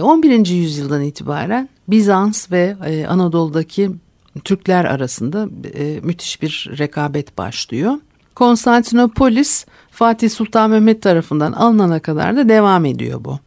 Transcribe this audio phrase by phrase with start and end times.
[0.00, 0.30] 11.
[0.30, 3.90] E, yüzyıldan itibaren Bizans ve e, Anadolu'daki
[4.44, 7.94] Türkler arasında e, müthiş bir rekabet başlıyor.
[8.34, 13.38] Konstantinopolis Fatih Sultan Mehmet tarafından alınana kadar da devam ediyor bu.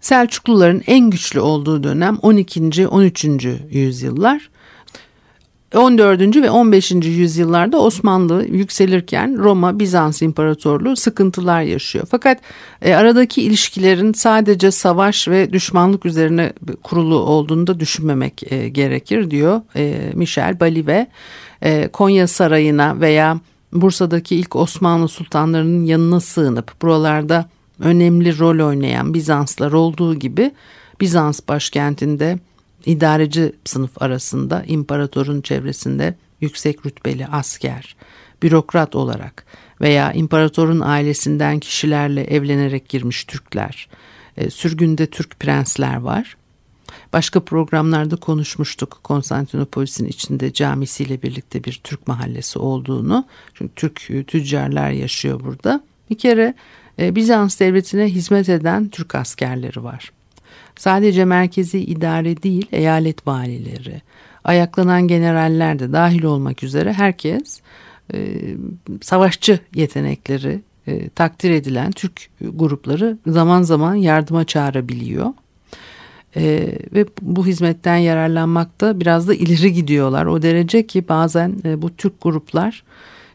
[0.00, 2.88] Selçukluların en güçlü olduğu dönem 12.
[2.88, 3.24] 13.
[3.70, 4.50] yüzyıllar.
[5.74, 6.36] 14.
[6.36, 6.90] ve 15.
[6.90, 12.06] yüzyıllarda Osmanlı yükselirken Roma Bizans İmparatorluğu sıkıntılar yaşıyor.
[12.10, 12.40] Fakat
[12.82, 16.52] e, aradaki ilişkilerin sadece savaş ve düşmanlık üzerine
[16.82, 21.06] kurulu olduğunu da düşünmemek e, gerekir diyor e, Michel Balive.
[21.62, 23.40] E, Konya Sarayı'na veya
[23.72, 27.48] Bursa'daki ilk Osmanlı sultanlarının yanına sığınıp buralarda
[27.80, 30.52] önemli rol oynayan Bizanslar olduğu gibi
[31.00, 32.38] Bizans başkentinde
[32.88, 37.96] idareci sınıf arasında imparatorun çevresinde yüksek rütbeli asker,
[38.42, 39.44] bürokrat olarak
[39.80, 43.88] veya imparatorun ailesinden kişilerle evlenerek girmiş Türkler,
[44.36, 46.36] e, sürgünde Türk prensler var.
[47.12, 53.26] Başka programlarda konuşmuştuk Konstantinopolis'in içinde camisiyle birlikte bir Türk mahallesi olduğunu.
[53.54, 55.84] Çünkü Türk e, tüccarlar yaşıyor burada.
[56.10, 56.54] Bir kere
[56.98, 60.12] e, Bizans devletine hizmet eden Türk askerleri var.
[60.78, 64.02] Sadece merkezi idare değil eyalet valileri,
[64.44, 67.60] ayaklanan generaller de dahil olmak üzere herkes
[68.14, 68.18] e,
[69.02, 75.32] savaşçı yetenekleri e, takdir edilen Türk grupları zaman zaman yardıma çağırabiliyor.
[76.36, 80.26] E, ve bu hizmetten yararlanmakta biraz da ileri gidiyorlar.
[80.26, 82.84] O derece ki bazen e, bu Türk gruplar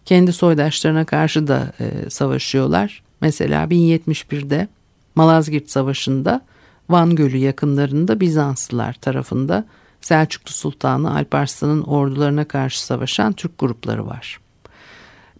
[0.05, 3.03] kendi soydaşlarına karşı da e, savaşıyorlar.
[3.21, 4.67] Mesela 1071'de
[5.15, 6.41] Malazgirt Savaşı'nda
[6.89, 9.65] Van Gölü yakınlarında Bizanslılar tarafında
[10.01, 14.39] Selçuklu Sultanı Alparslan'ın ordularına karşı savaşan Türk grupları var.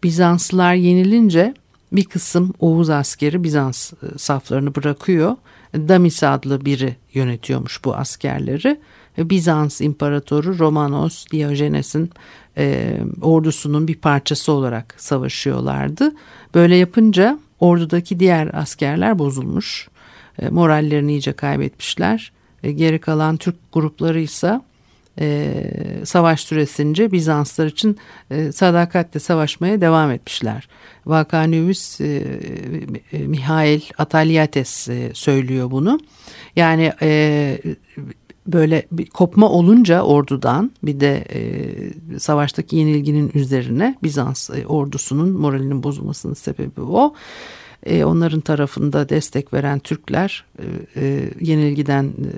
[0.04, 1.54] Bizanslılar yenilince
[1.92, 5.36] bir kısım Oğuz askeri Bizans e, saflarını bırakıyor.
[5.76, 8.80] Damis adlı biri yönetiyormuş bu askerleri.
[9.18, 12.10] Bizans İmparatoru Romanos Diogenes'in
[12.58, 16.16] e, ordusunun bir parçası olarak savaşıyorlardı.
[16.56, 19.90] Böyle yapınca ordudaki diğer askerler bozulmuş.
[20.40, 22.32] E, morallerini iyice kaybetmişler.
[22.64, 24.62] E, geri kalan Türk grupları ise
[25.20, 25.54] e,
[26.04, 27.98] savaş süresince Bizanslar için
[28.52, 30.68] sadakatle savaşmaya devam etmişler.
[31.06, 32.24] Vakanüvis e,
[33.12, 36.00] Mihail Atalyates e, söylüyor bunu.
[36.56, 36.92] Yani
[38.48, 41.24] böyle bir kopma olunca ordudan bir de
[42.20, 47.14] savaştaki yenilginin üzerine Bizans ordusunun moralinin bozulmasının sebebi o
[47.86, 50.64] e, onların tarafında destek veren Türkler e,
[50.96, 52.30] e, yenilgiden e,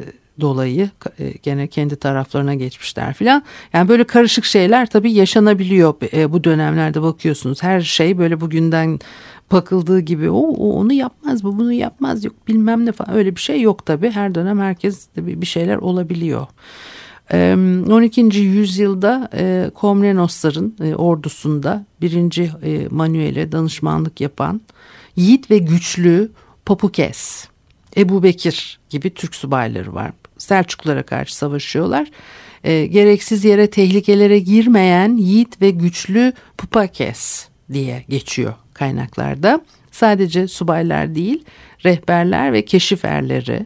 [0.42, 0.90] dolayı
[1.20, 3.44] e, gene kendi taraflarına geçmişler filan.
[3.74, 7.64] Yani böyle karışık şeyler tabii yaşanabiliyor e, bu dönemlerde bakıyorsunuz.
[7.64, 9.00] Her şey böyle bugünden
[9.52, 13.42] bakıldığı gibi o, o onu yapmaz bu bunu yapmaz yok bilmem ne falan öyle bir
[13.42, 14.12] şey yok tabii.
[14.12, 16.48] Her dönem herkes bir şeyler olabiliyor.
[17.31, 18.22] 12.
[18.40, 19.30] yüzyılda
[19.75, 22.52] Komnenosların ordusunda birinci
[22.91, 24.62] Manuel'e danışmanlık yapan
[25.16, 26.31] yiğit ve güçlü
[26.66, 27.47] Popukes,
[27.97, 30.12] Ebu Bekir gibi Türk subayları var.
[30.38, 32.12] Selçuklulara karşı savaşıyorlar.
[32.64, 39.61] E, gereksiz yere tehlikelere girmeyen yiğit ve güçlü Pupakes diye geçiyor kaynaklarda.
[39.91, 41.44] Sadece subaylar değil,
[41.85, 43.66] rehberler ve keşif erleri,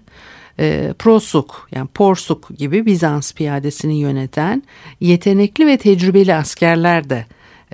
[0.60, 4.64] e, prosuk yani porsuk gibi Bizans piyadesini yöneten
[5.00, 7.26] yetenekli ve tecrübeli askerler de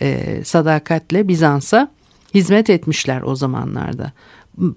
[0.01, 1.91] e, sadakatle Bizans'a
[2.33, 4.11] hizmet etmişler o zamanlarda.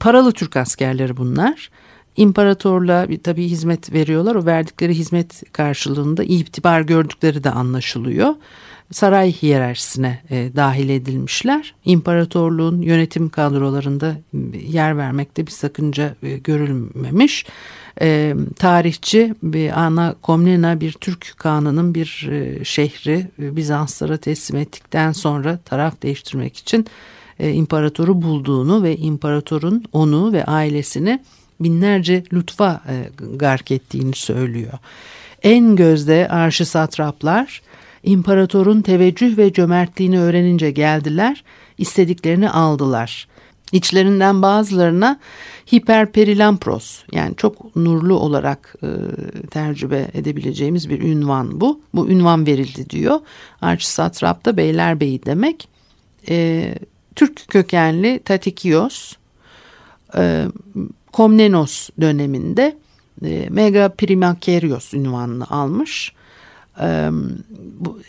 [0.01, 1.71] Paralı Türk askerleri bunlar.
[2.17, 4.35] İmparatorluğa tabii hizmet veriyorlar.
[4.35, 8.35] O verdikleri hizmet karşılığında itibar gördükleri de anlaşılıyor.
[8.93, 11.75] Saray hiyerarşisine e, dahil edilmişler.
[11.85, 14.17] İmparatorluğun yönetim kadrolarında
[14.69, 17.47] yer vermekte bir sakınca e, görülmemiş.
[18.01, 25.13] E, tarihçi bir Ana Komnena bir Türk kanının bir e, şehri e, Bizanslara teslim ettikten
[25.13, 26.87] sonra taraf değiştirmek için
[27.39, 31.21] e, imparatoru bulduğunu ve imparatorun onu ve ailesini
[31.61, 32.95] binlerce lütfa e,
[33.37, 34.73] gark ettiğini söylüyor.
[35.43, 37.63] En gözde arşı satraplar
[38.03, 41.45] imparatorun teveccüh ve cömertliğini öğrenince geldiler,
[41.79, 43.29] istediklerini aldılar.
[43.73, 45.21] İçlerinden bazılarına
[45.75, 48.89] hiperperilampros yani çok nurlu olarak e,
[49.51, 51.81] tercübe edebileceğimiz bir ünvan bu.
[51.95, 53.21] Bu ünvan verildi diyor.
[53.63, 55.69] Arçsatrap da beylerbeyi demek.
[56.29, 56.75] E,
[57.17, 59.13] Türk kökenli Tatikios
[60.17, 60.45] e,
[61.13, 62.77] Komnenos döneminde
[63.25, 66.13] e, Mega Primakerios ünvanını almış.
[66.81, 67.11] E,
[67.81, 68.01] bu,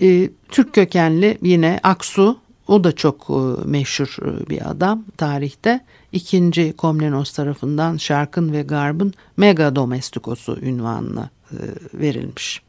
[0.00, 2.38] e, Türk kökenli yine Aksu
[2.68, 5.80] o da çok e, meşhur e, bir adam tarihte.
[6.12, 11.58] İkinci Komnenos tarafından Şarkın ve Garb'ın Mega Domestikosu ünvanına e,
[11.94, 12.62] verilmiş.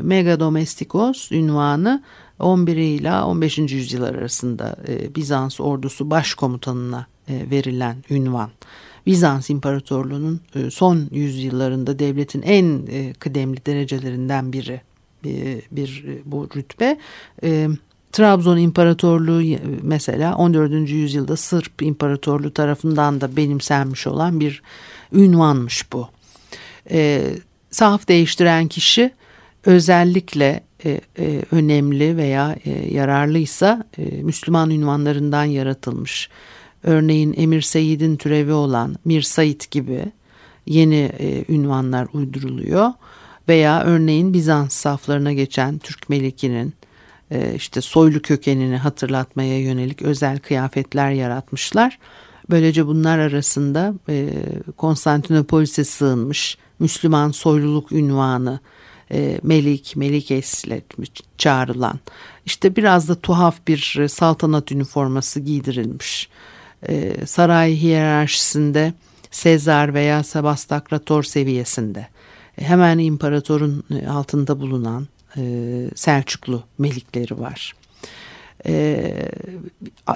[0.00, 2.02] Mega Domestikos ünvanı
[2.38, 3.58] 11 ile 15.
[3.58, 4.76] yüzyıl arasında
[5.16, 8.50] Bizans ordusu başkomutanına verilen ünvan.
[9.06, 10.40] Bizans İmparatorluğu'nun
[10.70, 12.86] son yüzyıllarında devletin en
[13.18, 14.80] kıdemli derecelerinden biri
[15.24, 16.98] bir, bir bu rütbe.
[18.12, 20.90] Trabzon İmparatorluğu mesela 14.
[20.90, 24.62] yüzyılda Sırp İmparatorluğu tarafından da benimsenmiş olan bir
[25.12, 26.08] ünvanmış bu.
[26.90, 27.24] E,
[27.70, 29.10] saf değiştiren kişi
[29.64, 36.28] özellikle e, e, önemli veya e, yararlıysa e, Müslüman ünvanlarından yaratılmış.
[36.82, 40.12] Örneğin Emir Seyit'in türevi olan Mir Said gibi
[40.66, 42.92] yeni e, ünvanlar uyduruluyor.
[43.48, 46.74] Veya örneğin Bizans saflarına geçen Türk Meliki'nin
[47.30, 51.98] e, işte soylu kökenini hatırlatmaya yönelik özel kıyafetler yaratmışlar.
[52.50, 54.30] Böylece bunlar arasında e,
[54.76, 58.60] Konstantinopolis'e sığınmış Müslüman soyluluk ünvanı
[59.12, 60.82] e, Melik, Melikes ile
[61.38, 62.00] çağrılan
[62.46, 66.28] işte biraz da tuhaf bir saltanat üniforması giydirilmiş.
[67.26, 68.92] Saray hiyerarşisinde
[69.30, 72.06] Sezar veya Sebastakrator seviyesinde
[72.60, 75.42] hemen imparatorun altında bulunan e,
[75.94, 77.74] Selçuklu melikleri var.
[78.66, 79.12] E,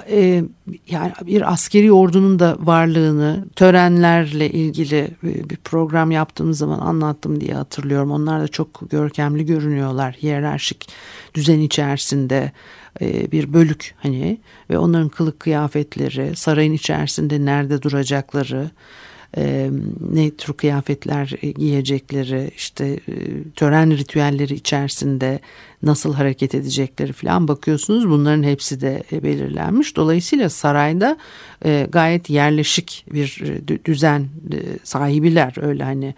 [0.09, 0.43] e,
[0.89, 8.11] yani bir askeri ordunun da varlığını törenlerle ilgili bir program yaptığımız zaman anlattım diye hatırlıyorum.
[8.11, 10.89] Onlar da çok görkemli görünüyorlar hiyerarşik
[11.33, 12.51] düzen içerisinde
[13.01, 14.37] e, bir bölük hani
[14.69, 18.71] ve onların kılık kıyafetleri sarayın içerisinde nerede duracakları
[19.37, 19.69] e,
[20.11, 25.39] ne tür kıyafetler giyecekleri işte e, tören ritüelleri içerisinde
[25.83, 28.09] nasıl hareket edecekleri falan bakıyorsunuz.
[28.09, 29.95] Bunların hepsi de belirlenmiş.
[29.95, 31.17] Dolayısıyla sarayda
[31.89, 33.41] gayet yerleşik bir
[33.85, 34.27] düzen
[34.83, 36.15] sahibiler öyle hani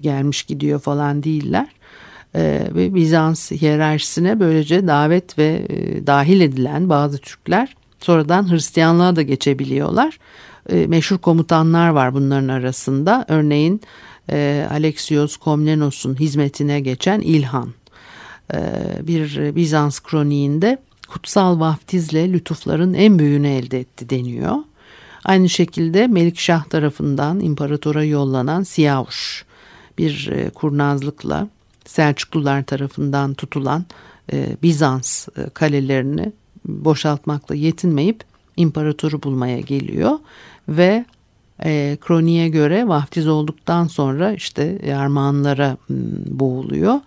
[0.00, 1.68] gelmiş gidiyor falan değiller
[2.34, 10.18] ve Bizans hiyerarşisine böylece davet ve e, dahil edilen bazı Türkler sonradan Hristiyanlığa da geçebiliyorlar
[10.68, 13.24] e, meşhur komutanlar var bunların arasında.
[13.28, 13.80] Örneğin
[14.30, 17.68] e, Alexios Komnenos'un hizmetine geçen İlhan.
[18.54, 18.58] E,
[19.02, 20.78] bir Bizans kroniğinde
[21.08, 24.56] kutsal vaftizle lütufların en büyüğünü elde etti deniyor.
[25.24, 29.44] Aynı şekilde Melikşah tarafından imparatora yollanan Siyavuş
[29.98, 31.48] bir e, kurnazlıkla
[31.84, 33.84] Selçuklular tarafından tutulan
[34.32, 36.32] e, Bizans e, kalelerini
[36.64, 38.24] boşaltmakla yetinmeyip
[38.56, 40.18] imparatoru bulmaya geliyor
[40.68, 41.04] ve
[41.64, 45.76] e, kroniğe göre vaftiz olduktan sonra işte armağanlara
[46.30, 47.00] boğuluyor.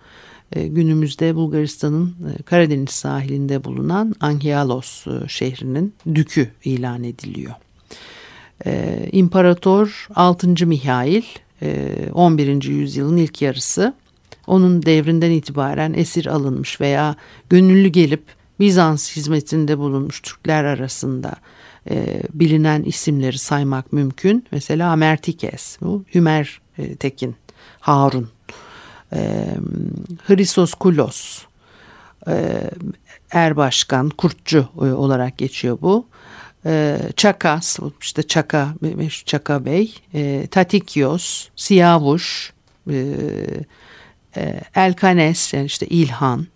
[0.52, 7.54] E, günümüzde Bulgaristan'ın e, Karadeniz sahilinde bulunan Anghialos e, şehrinin dükü ilan ediliyor.
[8.66, 10.66] E, İmparator 6.
[10.66, 11.22] Mihail
[11.62, 12.62] e, 11.
[12.62, 13.94] yüzyılın ilk yarısı
[14.46, 17.16] onun devrinden itibaren esir alınmış veya
[17.50, 18.22] gönüllü gelip
[18.60, 21.34] Bizans hizmetinde bulunmuş Türkler arasında
[21.90, 24.46] e, bilinen isimleri saymak mümkün.
[24.50, 27.36] Mesela Amertikes, bu Hümer e, Tekin,
[27.80, 28.28] Harun,
[29.12, 29.46] e,
[30.26, 31.42] Hrisos Kulos,
[32.28, 32.60] e,
[33.30, 36.06] Erbaşkan, Kurtçu e, olarak geçiyor bu.
[36.66, 38.74] E, Çakas, işte Çaka,
[39.24, 42.52] Çaka Bey, e, Tatikios, Siyavuş,
[42.90, 43.16] e,
[44.36, 46.46] e, Elkanes, yani işte İlhan,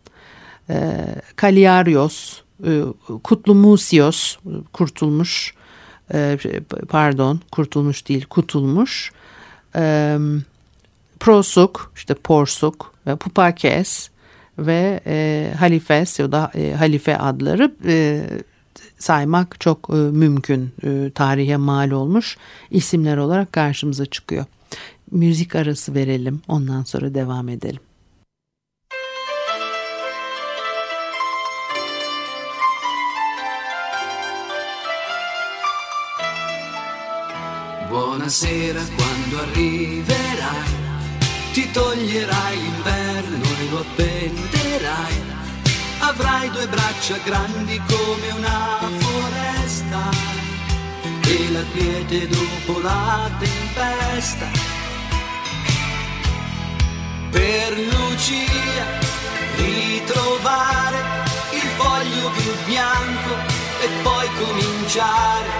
[0.70, 1.04] e,
[1.36, 2.82] Kaliarios, e,
[3.24, 4.36] Kutlu Musios
[4.72, 5.54] kurtulmuş
[6.14, 6.38] e,
[6.88, 9.12] pardon kurtulmuş değil kutulmuş
[9.76, 10.16] e,
[11.20, 14.10] Prosuk işte Porsuk ve Pupakes
[14.58, 15.00] ve
[15.58, 17.72] Halifes ya da Halife adları
[18.98, 20.72] saymak çok mümkün
[21.14, 22.36] tarihe mal olmuş
[22.70, 24.44] isimler olarak karşımıza çıkıyor.
[25.10, 26.42] müzik arası verelim.
[26.48, 27.80] Ondan sonra devam edelim.
[37.90, 40.68] Buonasera quando arriverai,
[41.54, 45.16] ti toglierai l'inverno e lo appenderai.
[46.00, 50.02] Avrai due braccia grandi come una foresta
[51.22, 54.67] e la quiete dopo la tempesta
[57.30, 58.86] per Lucia
[59.56, 60.96] ritrovare
[61.52, 63.34] il foglio più bianco
[63.80, 65.57] e poi cominciare.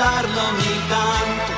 [0.00, 1.52] Per cullarlo ogni tanto.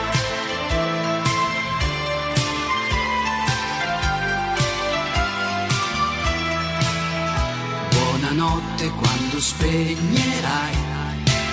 [7.90, 10.76] Buonanotte quando spegnerai,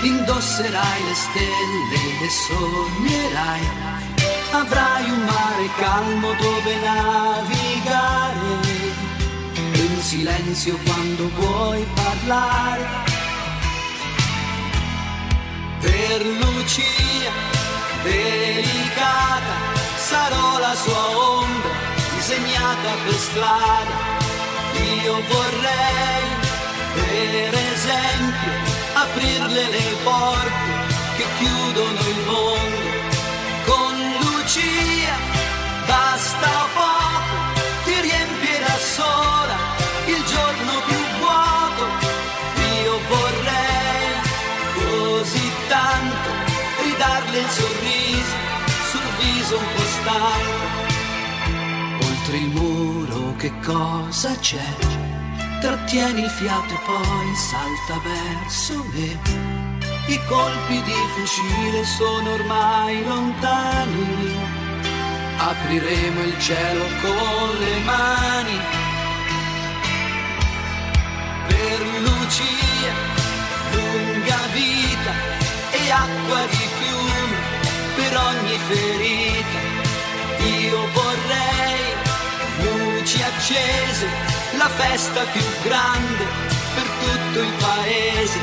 [0.01, 3.67] indosserai le stelle e sognerai.
[4.51, 8.37] Avrai un mare calmo dove navigare
[9.91, 13.18] un silenzio quando vuoi parlare.
[15.81, 17.31] Per Lucia,
[18.03, 19.55] delicata,
[19.95, 21.71] sarò la sua ombra
[22.15, 23.95] disegnata per strada.
[25.03, 26.27] Io vorrei,
[26.95, 28.51] per esempio,
[28.93, 30.69] aprirle le porte
[31.17, 32.78] che chiudono il mondo.
[49.51, 50.87] Un po' stanco.
[52.05, 54.75] Oltre il muro che cosa c'è?
[55.61, 59.19] Trattieni il fiato e poi salta verso me.
[60.07, 64.37] I colpi di fucile sono ormai lontani.
[65.37, 68.59] Apriremo il cielo con le mani.
[71.47, 72.93] Per Lucia,
[73.71, 75.13] lunga vita
[75.71, 76.68] e acqua di
[77.99, 79.59] per ogni ferita.
[80.45, 81.83] Io vorrei
[82.63, 84.07] luci accese,
[84.57, 86.23] la festa più grande
[86.75, 88.39] per tutto il paese.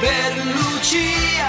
[0.00, 1.48] Per Lucia,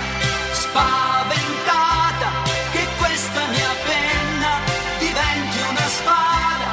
[0.53, 2.29] spaventata,
[2.71, 4.51] che questa mia penna
[4.99, 6.69] diventi una spada.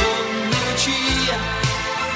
[0.00, 1.38] Con Lucia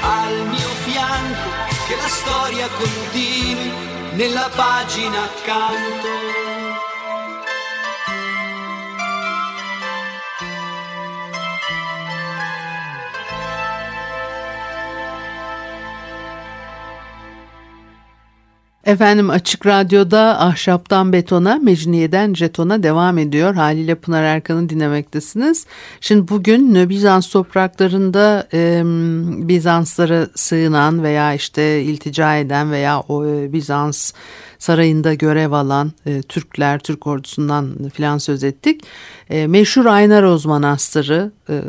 [0.02, 1.48] al mio fianco,
[1.86, 3.72] che la storia continui
[4.12, 6.43] nella pagina accanto.
[18.84, 23.54] Efendim Açık Radyo'da Ahşaptan Betona, Mecniye'den Jeton'a devam ediyor.
[23.54, 25.66] Haliyle Pınar Erkan'ı dinlemektesiniz.
[26.00, 28.82] Şimdi bugün Bizans topraklarında e,
[29.48, 34.12] Bizanslara sığınan veya işte iltica eden veya o e, Bizans
[34.58, 38.80] sarayında görev alan e, Türkler, Türk ordusundan filan söz ettik.
[39.30, 41.60] E, meşhur Aynaroz Manastırı, e,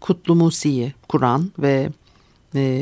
[0.00, 1.88] Kutlu Musi'yi kuran ve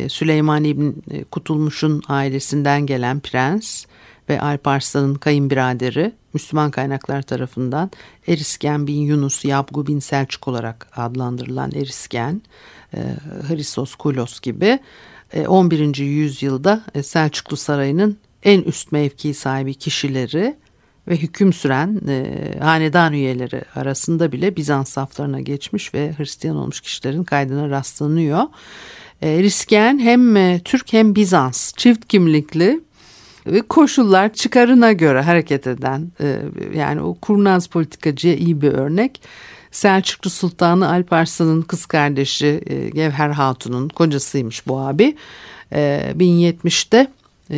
[0.08, 0.90] Süleyman İbn
[1.30, 3.84] Kutulmuş'un ailesinden gelen prens
[4.28, 7.90] ve Alparslan'ın kayınbiraderi Müslüman kaynaklar tarafından
[8.26, 12.42] Erisken bin Yunus Yabgu bin Selçuk olarak adlandırılan Erisken,
[12.94, 12.98] e,
[13.48, 14.78] Hristos Kulos gibi
[15.48, 15.96] 11.
[15.96, 20.56] yüzyılda Selçuklu Sarayı'nın en üst mevki sahibi kişileri
[21.08, 27.24] ve hüküm süren e, hanedan üyeleri arasında bile Bizans saflarına geçmiş ve Hristiyan olmuş kişilerin
[27.24, 28.42] kaydına rastlanıyor.
[29.22, 32.80] E, Risken hem e, Türk hem Bizans çift kimlikli
[33.46, 36.38] ve koşullar çıkarına göre hareket eden e,
[36.74, 39.20] yani o kurnaz politikacıya iyi bir örnek.
[39.70, 42.60] Selçuklu Sultanı Alparslan'ın kız kardeşi
[42.94, 45.16] Gevher Hatun'un kocasıymış bu abi.
[45.72, 47.08] 1070'te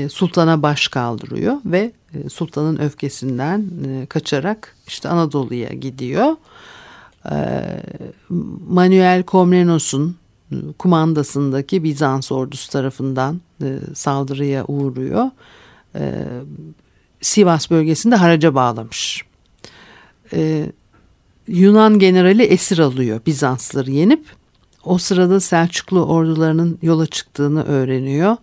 [0.08, 1.92] sultana baş kaldırıyor ve
[2.32, 3.64] sultanın öfkesinden
[4.08, 6.36] kaçarak işte Anadolu'ya gidiyor.
[8.68, 10.16] Manuel Komnenos'un
[10.78, 15.30] kumandasındaki Bizans ordusu tarafından e, saldırıya uğruyor.
[15.94, 16.24] E,
[17.20, 19.24] Sivas bölgesinde haraca bağlamış.
[20.32, 20.72] E,
[21.48, 24.26] Yunan generali esir alıyor Bizansları yenip.
[24.84, 28.36] O sırada Selçuklu ordularının yola çıktığını öğreniyor.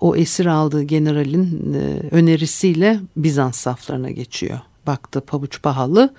[0.00, 1.74] O esir aldığı generalin
[2.10, 4.60] önerisiyle Bizans saflarına geçiyor.
[4.86, 6.14] Baktı pabuç pahalı.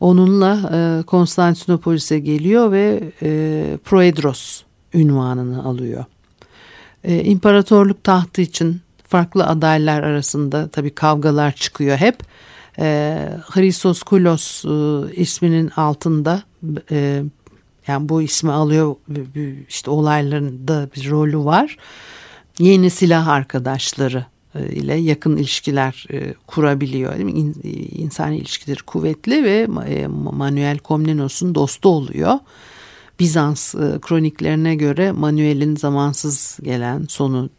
[0.00, 3.00] Onunla Konstantinopolis'e geliyor ve
[3.84, 4.62] Proedros
[4.94, 6.04] ünvanını alıyor.
[7.04, 12.16] E, imparatorluk tahtı için farklı adaylar arasında tabii kavgalar çıkıyor hep.
[12.78, 16.42] E, Hrisos Kulos e, isminin altında
[16.90, 17.22] e,
[17.86, 18.96] yani bu ismi alıyor
[19.68, 21.76] işte olaylarında bir rolü var.
[22.58, 26.06] Yeni silah arkadaşları e, ile yakın ilişkiler
[26.46, 27.14] kurabiliyor.
[27.14, 27.52] Değil mi?
[27.92, 29.66] İnsani ilişkileri kuvvetli ve
[30.32, 32.38] Manuel Komnenos'un dostu oluyor.
[33.20, 37.50] Bizans kroniklerine göre Manuel'in zamansız gelen sonu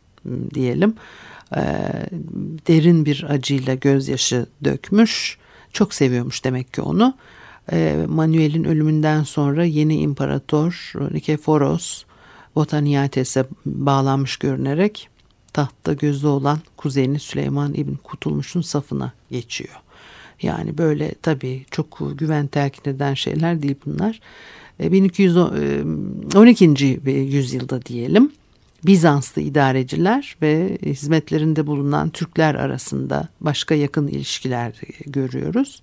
[0.53, 0.93] diyelim
[2.67, 5.37] derin bir acıyla gözyaşı dökmüş.
[5.73, 7.13] Çok seviyormuş demek ki onu.
[8.07, 12.03] Manuel'in ölümünden sonra yeni imparator Nikeforos
[12.55, 15.09] Botaniates'e bağlanmış görünerek
[15.53, 19.75] tahtta gözü olan kuzeni Süleyman İbn Kutulmuş'un safına geçiyor.
[20.41, 24.19] Yani böyle tabii çok güven telkin eden şeyler değil bunlar.
[24.81, 27.01] 1212.
[27.05, 28.31] E, yüzyılda diyelim
[28.85, 34.73] Bizanslı idareciler ve hizmetlerinde bulunan Türkler arasında başka yakın ilişkiler
[35.05, 35.81] görüyoruz.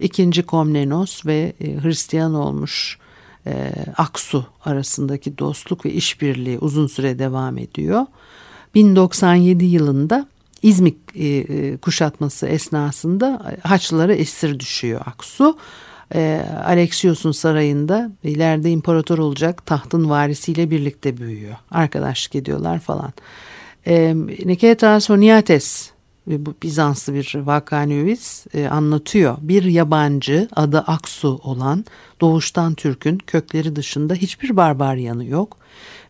[0.00, 2.98] İkinci Komnenos ve e, Hristiyan olmuş
[3.46, 8.06] e, Aksu arasındaki dostluk ve işbirliği uzun süre devam ediyor.
[8.74, 10.28] 1097 yılında
[10.62, 15.58] İzmit e, e, kuşatması esnasında Haçlılara esir düşüyor Aksu.
[16.14, 21.56] E, Alexios'un sarayında ileride imparator olacak tahtın varisiyle birlikte büyüyor.
[21.70, 23.12] Arkadaşlık ediyorlar falan.
[23.86, 25.90] E, Niketas Honiates
[26.26, 29.36] bu Bizanslı bir vakanüvis e, anlatıyor.
[29.40, 31.84] Bir yabancı adı Aksu olan
[32.20, 35.58] doğuştan Türk'ün kökleri dışında hiçbir barbar yanı yok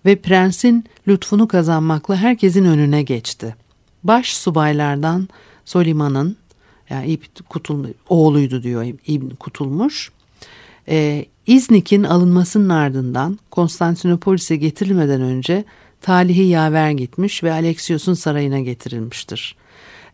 [0.04, 3.56] ve prensin lütfunu kazanmakla herkesin önüne geçti.
[4.04, 5.28] Baş subaylardan
[5.64, 6.36] Soliman'ın
[6.90, 10.10] yani İbn Kutul oğluydu diyor İbn Kutulmuş.
[10.88, 15.64] Ee, İznik'in alınmasının ardından Konstantinopolis'e getirilmeden önce
[16.02, 19.56] talihi yaver gitmiş ve Alexios'un sarayına getirilmiştir.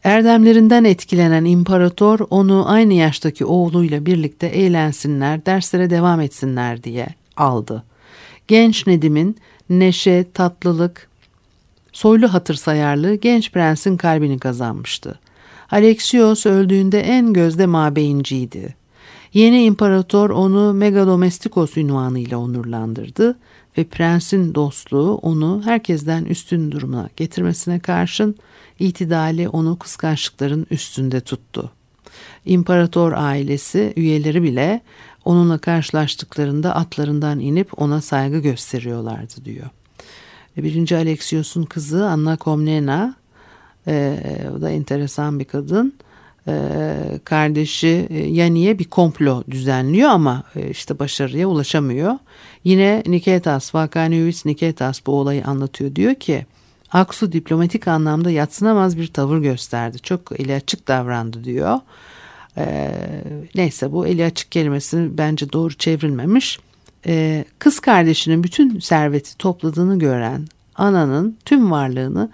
[0.05, 7.07] Erdemlerinden etkilenen imparator onu aynı yaştaki oğluyla birlikte eğlensinler, derslere devam etsinler diye
[7.37, 7.85] aldı.
[8.49, 9.37] Genç Nedim'in
[9.71, 11.09] neşe, tatlılık,
[11.93, 15.19] soylu hatır sayarlığı genç prensin kalbini kazanmıştı.
[15.73, 18.75] Alexios öldüğünde en gözde mabeyinciydi.
[19.33, 23.39] Yeni imparator onu Megadomestikos ünvanıyla onurlandırdı
[23.79, 28.37] ve prensin dostluğu onu herkesten üstün duruma getirmesine karşın
[28.79, 31.71] itidali onu kıskançlıkların üstünde tuttu.
[32.45, 34.81] İmparator ailesi üyeleri bile
[35.25, 39.67] onunla karşılaştıklarında atlarından inip ona saygı gösteriyorlardı diyor.
[40.57, 43.22] Birinci Alexios'un kızı Anna Komnena,
[43.89, 44.19] e,
[44.57, 45.95] o da enteresan bir kadın.
[46.49, 46.75] E,
[47.25, 52.15] kardeşi e, Yani'ye bir komplo düzenliyor ama e, işte başarıya ulaşamıyor.
[52.65, 55.95] Yine Niketas, Vakanius Niketas bu olayı anlatıyor.
[55.95, 56.47] Diyor ki
[56.93, 59.99] Aksu diplomatik anlamda yatsınamaz bir tavır gösterdi.
[59.99, 61.81] Çok eli açık davrandı diyor.
[62.59, 62.91] Ee,
[63.55, 66.59] neyse bu eli açık kelimesi bence doğru çevrilmemiş.
[67.07, 72.31] Ee, kız kardeşinin bütün serveti topladığını gören ananın tüm varlığını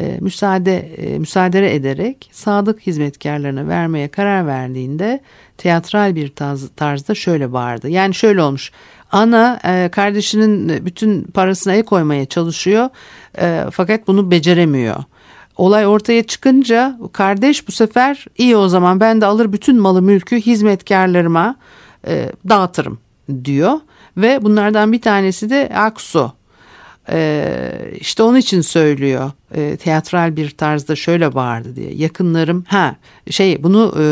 [0.00, 5.20] e, müsaade e, müsaade ederek sadık hizmetkarlarına vermeye karar verdiğinde
[5.58, 7.88] teatral bir tarz, tarzda şöyle bağırdı.
[7.88, 8.72] Yani şöyle olmuş.
[9.12, 12.88] Ana e, kardeşinin bütün parasına el koymaya çalışıyor
[13.40, 14.96] e, fakat bunu beceremiyor.
[15.56, 20.40] Olay ortaya çıkınca kardeş bu sefer iyi o zaman ben de alır bütün malı mülkü
[20.40, 21.56] hizmetkarlarıma
[22.06, 22.98] e, dağıtırım
[23.44, 23.72] diyor.
[24.16, 26.37] Ve bunlardan bir tanesi de Aksu.
[27.10, 29.30] Ee, işte onun için söylüyor.
[29.54, 31.94] E, teatral bir tarzda şöyle bağırdı diye.
[31.94, 32.96] Yakınlarım ha
[33.30, 34.04] şey bunu e,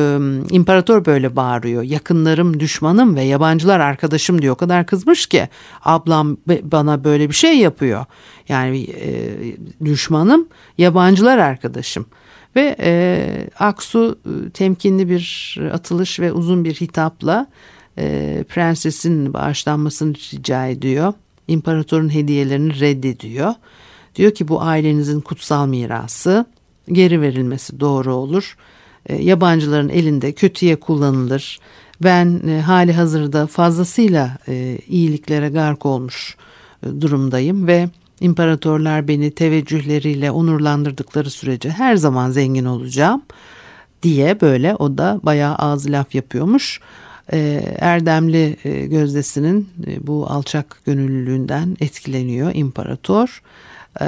[0.54, 1.82] imparator böyle bağırıyor.
[1.82, 4.54] Yakınlarım düşmanım ve yabancılar arkadaşım diyor.
[4.54, 5.48] O kadar kızmış ki
[5.84, 8.04] ablam bana böyle bir şey yapıyor.
[8.48, 9.32] Yani e,
[9.84, 12.06] düşmanım yabancılar arkadaşım.
[12.56, 17.46] Ve e, Aksu e, temkinli bir atılış ve uzun bir hitapla
[17.98, 21.12] e, prensesin bağışlanmasını rica ediyor
[21.48, 23.54] imparatorun hediyelerini reddediyor.
[24.14, 26.46] Diyor ki bu ailenizin kutsal mirası
[26.92, 28.56] geri verilmesi doğru olur.
[29.06, 31.58] E, yabancıların elinde kötüye kullanılır.
[32.02, 36.36] Ben e, hali hazırda fazlasıyla e, iyiliklere gark olmuş
[36.82, 37.88] e, durumdayım ve
[38.20, 43.22] imparatorlar beni teveccühleriyle onurlandırdıkları sürece her zaman zengin olacağım
[44.02, 46.80] diye böyle o da bayağı ağzı laf yapıyormuş.
[47.32, 53.42] Ee, erdemli e, gözdesinin e, bu alçak gönüllülüğünden etkileniyor imparator.
[54.00, 54.06] Ee,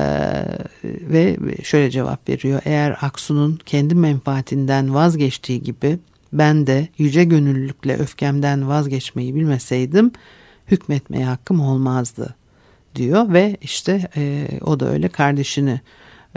[0.85, 2.63] ve şöyle cevap veriyor.
[2.65, 5.99] Eğer Aksu'nun kendi menfaatinden vazgeçtiği gibi
[6.33, 10.13] ben de yüce gönüllülükle öfkemden vazgeçmeyi bilmeseydim
[10.71, 12.35] hükmetmeye hakkım olmazdı
[12.95, 13.33] diyor.
[13.33, 15.81] Ve işte e, o da öyle kardeşini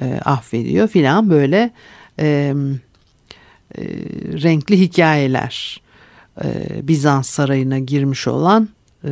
[0.01, 1.29] e, affediyor filan.
[1.29, 1.71] Böyle
[2.19, 2.53] e,
[3.77, 3.83] e,
[4.43, 5.81] renkli hikayeler.
[6.43, 8.69] E, Bizans sarayına girmiş olan
[9.03, 9.09] e,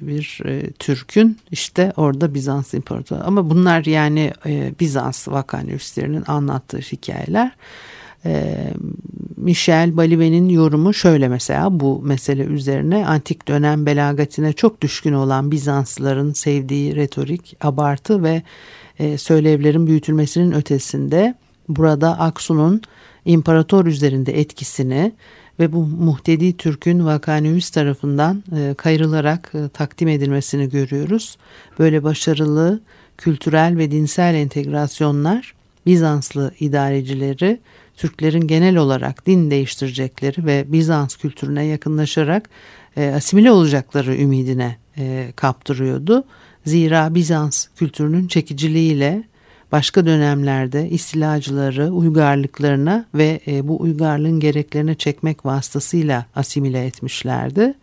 [0.00, 4.32] bir e, Türk'ün işte orada Bizans İmparatoru ama bunlar yani
[4.80, 7.52] Bizans vakanüslerinin anlattığı hikayeler.
[9.36, 16.32] Michel Balive'nin yorumu şöyle mesela bu mesele üzerine antik dönem belagatine çok düşkün olan Bizanslıların
[16.32, 18.42] sevdiği retorik, abartı ve
[19.18, 21.34] söylevlerin büyütülmesinin ötesinde
[21.68, 22.82] burada Aksu'nun
[23.24, 25.12] imparator üzerinde etkisini
[25.60, 31.38] ve bu muhtedi Türk'ün Vakanüvis tarafından e, kayrılarak e, takdim edilmesini görüyoruz.
[31.78, 32.80] Böyle başarılı
[33.18, 35.54] kültürel ve dinsel entegrasyonlar
[35.86, 37.60] Bizanslı idarecileri
[37.96, 42.50] Türklerin genel olarak din değiştirecekleri ve Bizans kültürüne yakınlaşarak
[42.96, 46.24] e, asimile olacakları ümidine e, kaptırıyordu.
[46.66, 49.24] Zira Bizans kültürünün çekiciliğiyle
[49.72, 57.74] başka dönemlerde istilacıları uygarlıklarına ve e, bu uygarlığın gereklerine çekmek vasıtasıyla asimile etmişlerdi.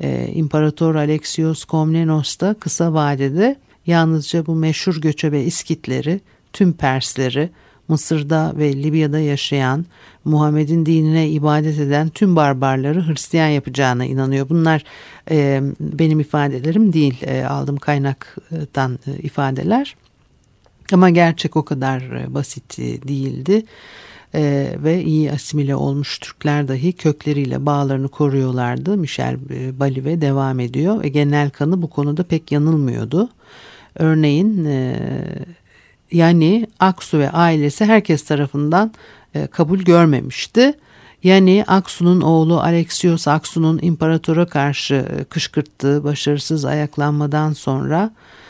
[0.00, 6.20] E, İmparator Alexios Komnenos da kısa vadede yalnızca bu meşhur göçebe İskitleri,
[6.52, 7.50] tüm Persleri,
[7.88, 9.86] Mısır'da ve Libya'da yaşayan,
[10.24, 14.48] Muhammed'in dinine ibadet eden tüm barbarları Hristiyan yapacağına inanıyor.
[14.48, 14.84] Bunlar
[15.30, 19.96] e, benim ifadelerim değil, e, aldığım kaynaktan e, ifadeler.
[20.92, 23.64] Ama gerçek o kadar e, basit e, değildi.
[24.36, 28.96] Ee, ve iyi asimile olmuş Türkler dahi kökleriyle bağlarını koruyorlardı.
[28.96, 33.28] Michel e, Balive devam ediyor ve genel kanı bu konuda pek yanılmıyordu.
[33.94, 34.98] Örneğin e,
[36.12, 38.92] yani Aksu ve ailesi herkes tarafından
[39.34, 40.74] e, kabul görmemişti.
[41.22, 48.43] Yani Aksu'nun oğlu Alexios Aksu'nun imparatora karşı e, kışkırttığı başarısız ayaklanmadan sonra e,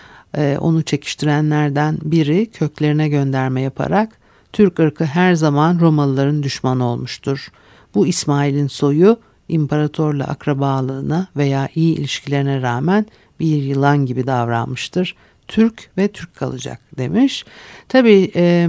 [0.60, 4.18] onu çekiştirenlerden biri köklerine gönderme yaparak
[4.52, 7.48] Türk ırkı her zaman Romalıların düşmanı olmuştur.
[7.94, 9.18] Bu İsmail'in soyu
[9.48, 13.06] imparatorla akrabalığına veya iyi ilişkilerine rağmen
[13.40, 15.14] bir yılan gibi davranmıştır.
[15.48, 17.44] Türk ve Türk kalacak demiş.
[17.88, 18.68] Tabii e,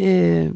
[0.00, 0.48] e,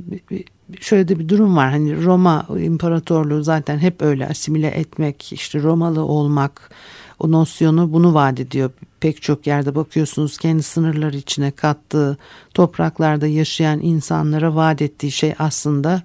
[0.81, 1.71] şöyle de bir durum var.
[1.71, 6.71] Hani Roma İmparatorluğu zaten hep öyle asimile etmek, işte Romalı olmak,
[7.19, 8.71] o nosyonu bunu vaat ediyor.
[9.01, 12.17] Pek çok yerde bakıyorsunuz kendi sınırları içine kattığı
[12.55, 16.03] topraklarda yaşayan insanlara vaat ettiği şey aslında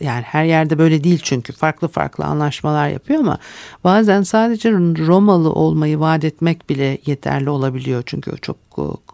[0.00, 1.52] yani her yerde böyle değil çünkü.
[1.52, 3.38] Farklı farklı anlaşmalar yapıyor ama
[3.84, 8.02] bazen sadece Romalı olmayı vaat etmek bile yeterli olabiliyor.
[8.06, 8.56] Çünkü o çok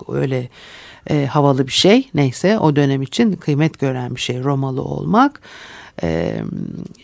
[0.08, 0.48] öyle
[1.10, 2.10] e, havalı bir şey.
[2.14, 5.40] Neyse o dönem için kıymet gören bir şey Romalı olmak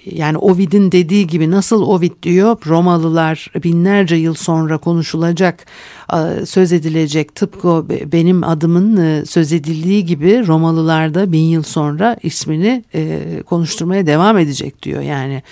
[0.04, 5.66] yani Ovid'in dediği gibi nasıl Ovid diyor Romalılar binlerce yıl sonra konuşulacak
[6.44, 12.84] söz edilecek tıpkı benim adımın söz edildiği gibi Romalılar da bin yıl sonra ismini
[13.46, 15.42] konuşturmaya devam edecek diyor yani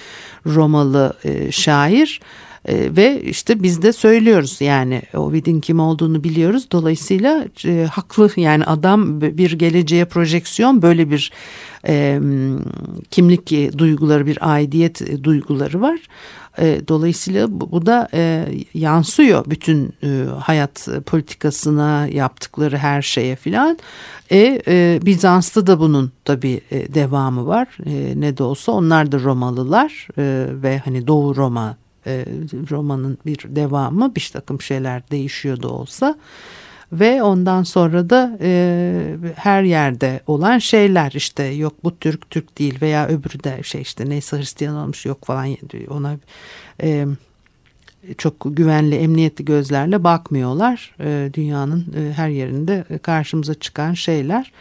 [0.47, 1.15] Romalı
[1.51, 2.21] şair.
[2.69, 6.67] E, ve işte biz de söylüyoruz yani Ovid'in kim olduğunu biliyoruz.
[6.73, 11.33] Dolayısıyla e, haklı yani adam bir geleceğe projeksiyon böyle bir
[11.89, 12.21] e,
[13.11, 16.01] kimlik duyguları bir aidiyet duyguları var.
[16.59, 23.79] E, dolayısıyla bu, bu da e, yansıyor bütün e, hayat politikasına yaptıkları her şeye filan.
[24.31, 27.69] E, e, Bizans'ta da bunun tabi e, devamı var.
[27.87, 32.25] E, ne de olsa onlar da Romalılar e, ve hani Doğu Roma e,
[32.71, 36.19] romanın bir devamı bir takım şeyler değişiyor da olsa
[36.93, 42.81] ve ondan sonra da e, her yerde olan şeyler işte yok bu Türk Türk değil
[42.83, 45.57] veya öbürü de şey işte neyse Hristiyan olmuş yok falan
[45.89, 46.17] ona
[46.83, 47.07] e,
[48.19, 54.53] çok güvenli emniyetli gözlerle bakmıyorlar e, dünyanın e, her yerinde karşımıza çıkan şeyler.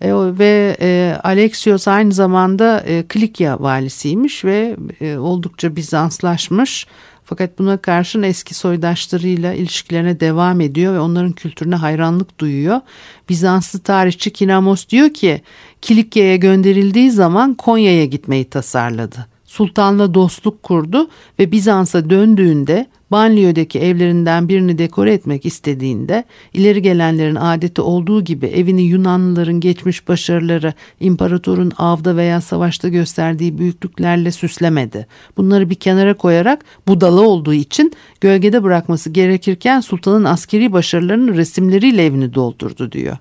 [0.00, 6.86] E, ve e, Alexios aynı zamanda e, Klikya valisiymiş ve e, oldukça Bizanslaşmış.
[7.24, 12.80] Fakat buna karşın eski soydaşlarıyla ilişkilerine devam ediyor ve onların kültürüne hayranlık duyuyor.
[13.28, 15.42] Bizanslı tarihçi Kinamos diyor ki
[15.82, 19.35] Kilikya'ya gönderildiği zaman Konya'ya gitmeyi tasarladı.
[19.46, 27.80] Sultanla dostluk kurdu ve Bizans'a döndüğünde banliyödeki evlerinden birini dekore etmek istediğinde ileri gelenlerin adeti
[27.80, 35.06] olduğu gibi evini Yunanlıların geçmiş başarıları imparatorun avda veya savaşta gösterdiği büyüklüklerle süslemedi.
[35.36, 42.34] Bunları bir kenara koyarak budalı olduğu için gölgede bırakması gerekirken sultanın askeri başarılarının resimleriyle evini
[42.34, 43.16] doldurdu diyor.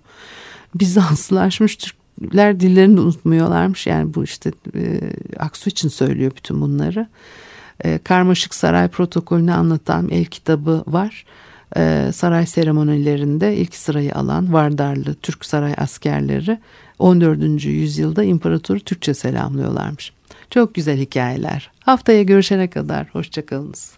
[0.76, 1.78] Bizanslaşmış
[2.22, 5.00] Türkler dillerini unutmuyorlarmış yani bu işte e,
[5.40, 7.08] Aksu için söylüyor bütün bunları
[7.84, 11.26] e, karmaşık saray protokolünü anlatan el kitabı var.
[11.78, 16.60] e, saray seremonilerinde ilk sırayı alan Vardarlı Türk saray askerleri
[17.00, 17.66] 14.
[17.66, 20.14] yüzyılda imparatoru Türkçe selamlıyorlarmış.
[20.50, 21.72] Çok güzel hikayeler.
[21.80, 23.98] Haftaya görüşene kadar hoşçakalınız.